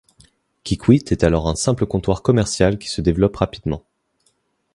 Kikwit 0.63 1.11
est 1.11 1.23
alors 1.23 1.47
un 1.47 1.53
simple 1.53 1.85
comptoir 1.85 2.23
commercial 2.23 2.79
qui 2.79 2.87
se 2.87 3.01
développe 3.01 3.35
rapidement. 3.35 3.85